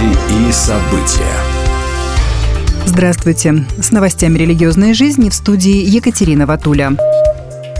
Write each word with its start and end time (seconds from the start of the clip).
Новости 0.00 0.48
и 0.48 0.52
события. 0.52 1.36
Здравствуйте. 2.86 3.66
С 3.80 3.90
новостями 3.90 4.38
религиозной 4.38 4.94
жизни 4.94 5.28
в 5.28 5.34
студии 5.34 5.84
Екатерина 5.84 6.46
Ватуля. 6.46 6.96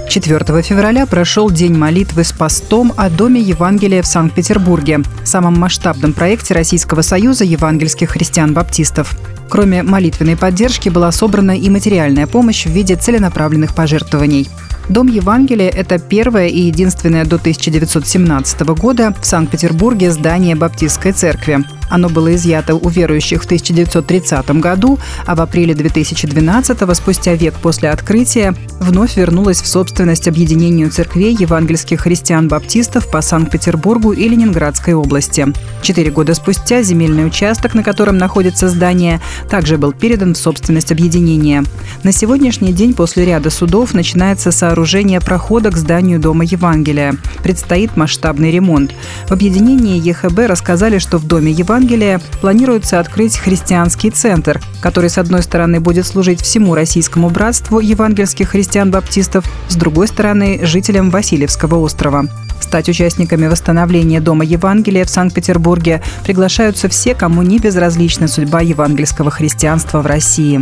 4 0.09 0.63
февраля 0.63 1.07
прошел 1.07 1.51
День 1.51 1.77
молитвы 1.77 2.25
с 2.25 2.33
постом 2.33 2.93
о 2.97 3.09
Доме 3.09 3.41
Евангелия 3.41 4.03
в 4.03 4.07
Санкт-Петербурге, 4.07 5.03
самом 5.25 5.59
масштабном 5.59 6.13
проекте 6.13 6.53
Российского 6.53 7.03
союза 7.03 7.45
евангельских 7.45 8.11
христиан-баптистов. 8.11 9.17
Кроме 9.49 9.83
молитвенной 9.83 10.37
поддержки 10.37 10.89
была 10.89 11.13
собрана 11.13 11.57
и 11.57 11.71
материальная 11.71 12.27
помощь 12.27 12.67
в 12.67 12.71
виде 12.71 12.97
целенаправленных 12.97 13.75
пожертвований. 13.75 14.49
Дом 14.89 15.07
Евангелия– 15.07 15.71
это 15.75 15.99
первое 15.99 16.49
и 16.49 16.61
единственное 16.61 17.25
до 17.25 17.37
1917 17.37 18.61
года 18.61 19.15
в 19.21 19.25
Санкт-Петербурге 19.25 20.11
здание 20.11 20.57
Баптистской 20.57 21.13
церкви. 21.13 21.65
Оно 21.91 22.09
было 22.09 22.35
изъято 22.35 22.75
у 22.77 22.89
верующих 22.89 23.43
в 23.43 23.45
1930 23.45 24.51
году, 24.53 24.99
а 25.27 25.35
в 25.35 25.41
апреле 25.41 25.75
2012 25.75 26.97
спустя 26.97 27.35
век 27.35 27.55
после 27.55 27.91
открытия, 27.91 28.55
вновь 28.79 29.17
вернулось 29.17 29.61
в 29.61 29.67
собственность 29.67 30.29
объединению 30.29 30.91
церквей 30.91 31.37
евангельских 31.39 32.01
христиан-баптистов 32.01 33.11
по 33.11 33.21
Санкт-Петербургу 33.21 34.13
и 34.13 34.29
Ленинградской 34.29 34.95
области. 34.95 35.47
Четыре 35.83 36.11
года 36.11 36.35
спустя 36.35 36.83
земельный 36.83 37.27
участок, 37.27 37.75
на 37.75 37.83
котором 37.83 38.19
находится 38.19 38.69
здание, 38.69 39.21
также 39.51 39.77
был 39.77 39.93
передан 39.93 40.35
в 40.35 40.39
собственность 40.39 40.93
объединения. 40.93 41.65
На 42.05 42.13
сегодняшний 42.13 42.73
день 42.73 42.95
после 42.95 43.25
ряда 43.25 43.51
судов 43.51 43.95
начинается 43.95 44.53
сооружение 44.53 45.21
прохода 45.21 45.71
к 45.71 45.77
зданию 45.77 46.21
Дома 46.21 46.45
Евангелия. 46.45 47.17
Предстоит 47.43 47.97
масштабный 47.97 48.51
ремонт. 48.51 48.93
В 49.27 49.33
объединении 49.33 50.01
ЕХБ 50.01 50.39
рассказали, 50.47 50.99
что 50.99 51.19
в 51.19 51.27
Доме 51.27 51.51
Евангелия 51.51 51.80
Евангелия 51.81 52.21
планируется 52.43 53.01
открыть 53.01 53.39
христианский 53.39 54.11
центр, 54.11 54.61
который, 54.83 55.09
с 55.09 55.17
одной 55.17 55.43
стороны, 55.43 55.81
будет 55.81 56.07
служить 56.07 56.43
всему 56.43 56.75
российскому 56.75 57.31
братству 57.31 57.81
евангельских 57.81 58.51
христиан-баптистов, 58.51 59.47
с 59.67 59.77
другой 59.77 60.07
стороны, 60.07 60.61
жителям 60.63 61.09
Васильевского 61.09 61.77
острова. 61.77 62.27
Стать 62.61 62.91
участниками 62.91 63.47
восстановления 63.47 64.21
Дома 64.21 64.45
Евангелия 64.45 65.07
в 65.07 65.09
Санкт-Петербурге 65.09 66.03
приглашаются 66.23 66.91
все, 66.91 67.15
кому 67.15 67.41
не 67.41 67.59
безразлична 67.59 68.29
судьба 68.29 68.61
евангельского 68.61 69.31
христианства 69.31 70.03
в 70.03 70.07
России. 70.07 70.61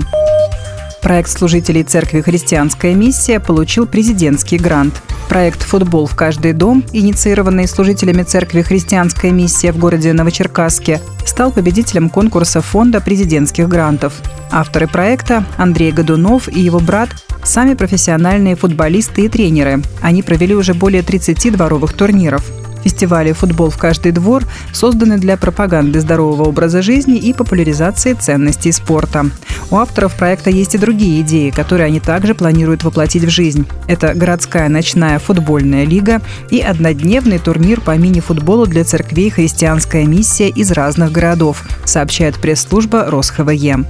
Проект 1.02 1.30
служителей 1.30 1.82
церкви 1.82 2.20
«Христианская 2.20 2.94
миссия» 2.94 3.40
получил 3.40 3.86
президентский 3.86 4.56
грант. 4.56 5.02
Проект 5.28 5.62
«Футбол 5.62 6.06
в 6.06 6.16
каждый 6.16 6.54
дом», 6.54 6.82
инициированный 6.92 7.68
служителями 7.68 8.22
церкви 8.22 8.62
«Христианская 8.62 9.30
миссия» 9.30 9.72
в 9.72 9.78
городе 9.78 10.14
Новочеркасске, 10.14 11.02
стал 11.26 11.52
победителем 11.52 12.08
конкурса 12.08 12.62
фонда 12.62 13.02
президентских 13.02 13.68
грантов. 13.68 14.14
Авторы 14.50 14.88
проекта– 14.88 15.44
Андрей 15.58 15.92
Годунов 15.92 16.48
и 16.48 16.60
его 16.60 16.80
брат– 16.80 17.10
сами 17.44 17.74
профессиональные 17.74 18.56
футболисты 18.56 19.26
и 19.26 19.28
тренеры. 19.28 19.82
Они 20.00 20.22
провели 20.22 20.54
уже 20.54 20.72
более 20.72 21.02
30 21.02 21.52
дворовых 21.52 21.92
турниров. 21.92 22.44
Фестивали 22.88 23.32
«Футбол 23.32 23.68
в 23.68 23.76
каждый 23.76 24.12
двор» 24.12 24.44
созданы 24.72 25.18
для 25.18 25.36
пропаганды 25.36 26.00
здорового 26.00 26.48
образа 26.48 26.80
жизни 26.80 27.18
и 27.18 27.34
популяризации 27.34 28.14
ценностей 28.14 28.72
спорта. 28.72 29.26
У 29.70 29.76
авторов 29.76 30.14
проекта 30.14 30.48
есть 30.48 30.74
и 30.74 30.78
другие 30.78 31.20
идеи, 31.20 31.50
которые 31.50 31.88
они 31.88 32.00
также 32.00 32.34
планируют 32.34 32.84
воплотить 32.84 33.24
в 33.24 33.28
жизнь. 33.28 33.68
Это 33.88 34.14
городская 34.14 34.70
ночная 34.70 35.18
футбольная 35.18 35.84
лига 35.84 36.22
и 36.50 36.60
однодневный 36.60 37.38
турнир 37.38 37.82
по 37.82 37.94
мини-футболу 37.94 38.66
для 38.66 38.84
церквей 38.84 39.28
«Христианская 39.28 40.06
миссия» 40.06 40.48
из 40.48 40.72
разных 40.72 41.12
городов, 41.12 41.64
сообщает 41.84 42.36
пресс-служба 42.36 43.10
РосХВЕ. 43.10 43.84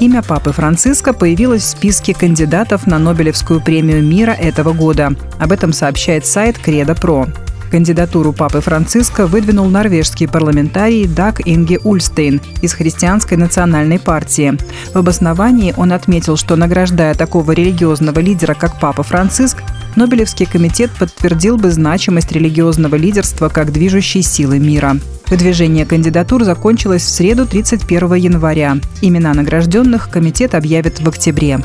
Имя 0.00 0.22
Папы 0.22 0.52
Франциска 0.52 1.12
появилось 1.12 1.64
в 1.64 1.68
списке 1.68 2.14
кандидатов 2.14 2.86
на 2.86 3.00
Нобелевскую 3.00 3.60
премию 3.60 4.04
мира 4.04 4.30
этого 4.30 4.72
года. 4.72 5.14
Об 5.40 5.50
этом 5.50 5.72
сообщает 5.72 6.26
сайт 6.26 6.58
Кредо 6.58 6.94
Про. 6.94 7.26
Кандидатуру 7.70 8.32
Папы 8.32 8.60
Франциска 8.60 9.26
выдвинул 9.26 9.68
норвежский 9.68 10.28
парламентарий 10.28 11.06
Даг 11.06 11.40
Инге 11.44 11.78
Ульстейн 11.84 12.40
из 12.62 12.72
Христианской 12.72 13.36
национальной 13.36 13.98
партии. 13.98 14.58
В 14.92 14.98
обосновании 14.98 15.74
он 15.76 15.92
отметил, 15.92 16.36
что 16.36 16.56
награждая 16.56 17.14
такого 17.14 17.52
религиозного 17.52 18.20
лидера, 18.20 18.54
как 18.54 18.80
Папа 18.80 19.02
Франциск, 19.02 19.58
Нобелевский 19.96 20.46
комитет 20.46 20.90
подтвердил 20.98 21.56
бы 21.56 21.70
значимость 21.70 22.30
религиозного 22.30 22.94
лидерства 22.94 23.48
как 23.48 23.72
движущей 23.72 24.22
силы 24.22 24.58
мира. 24.58 24.96
Выдвижение 25.26 25.84
кандидатур 25.84 26.44
закончилось 26.44 27.02
в 27.02 27.08
среду 27.08 27.46
31 27.46 28.14
января. 28.14 28.78
Имена 29.02 29.34
награжденных 29.34 30.08
комитет 30.08 30.54
объявит 30.54 31.00
в 31.00 31.08
октябре. 31.08 31.60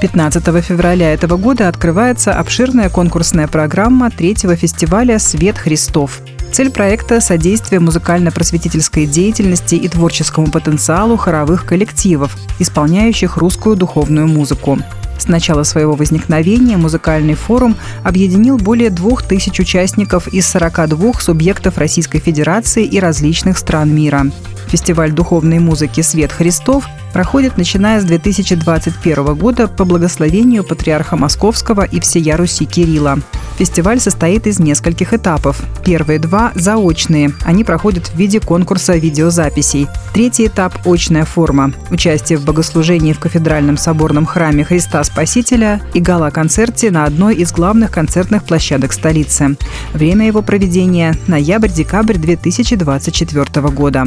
15 0.00 0.42
февраля 0.64 1.12
этого 1.12 1.36
года 1.36 1.68
открывается 1.68 2.32
обширная 2.32 2.88
конкурсная 2.88 3.46
программа 3.46 4.10
третьего 4.10 4.56
фестиваля 4.56 5.18
«Свет 5.18 5.58
Христов». 5.58 6.22
Цель 6.52 6.70
проекта– 6.70 7.20
содействие 7.20 7.80
музыкально-просветительской 7.80 9.04
деятельности 9.04 9.74
и 9.74 9.88
творческому 9.88 10.46
потенциалу 10.46 11.18
хоровых 11.18 11.66
коллективов, 11.66 12.34
исполняющих 12.58 13.36
русскую 13.36 13.76
духовную 13.76 14.26
музыку. 14.26 14.78
С 15.18 15.28
начала 15.28 15.64
своего 15.64 15.92
возникновения 15.92 16.78
музыкальный 16.78 17.34
форум 17.34 17.76
объединил 18.02 18.56
более 18.56 18.88
двух 18.88 19.22
тысяч 19.22 19.60
участников 19.60 20.28
из 20.28 20.48
42 20.48 21.12
субъектов 21.20 21.76
Российской 21.76 22.20
Федерации 22.20 22.84
и 22.84 22.98
различных 22.98 23.58
стран 23.58 23.94
мира. 23.94 24.26
Фестиваль 24.70 25.10
духовной 25.10 25.58
музыки 25.58 26.00
«Свет 26.00 26.30
Христов» 26.30 26.86
проходит 27.12 27.58
начиная 27.58 28.00
с 28.00 28.04
2021 28.04 29.34
года 29.34 29.66
по 29.66 29.84
благословению 29.84 30.62
патриарха 30.62 31.16
Московского 31.16 31.82
и 31.82 31.98
всея 31.98 32.36
Руси 32.36 32.66
Кирилла. 32.66 33.18
Фестиваль 33.58 33.98
состоит 33.98 34.46
из 34.46 34.60
нескольких 34.60 35.12
этапов. 35.12 35.60
Первые 35.84 36.20
два– 36.20 36.52
заочные. 36.54 37.32
Они 37.44 37.64
проходят 37.64 38.06
в 38.06 38.14
виде 38.14 38.38
конкурса 38.38 38.96
видеозаписей. 38.96 39.88
Третий 40.14 40.46
этап– 40.46 40.78
очная 40.86 41.24
форма. 41.24 41.72
Участие 41.90 42.38
в 42.38 42.44
богослужении 42.44 43.12
в 43.12 43.18
кафедральном 43.18 43.76
соборном 43.76 44.24
храме 44.24 44.62
Христа 44.62 45.02
Спасителя 45.02 45.82
и 45.94 46.00
гала-концерте 46.00 46.92
на 46.92 47.06
одной 47.06 47.34
из 47.34 47.50
главных 47.50 47.90
концертных 47.90 48.44
площадок 48.44 48.92
столицы. 48.92 49.56
Время 49.92 50.28
его 50.28 50.42
проведения– 50.42 51.16
ноябрь-декабрь 51.26 52.18
2024 52.18 53.68
года. 53.70 54.06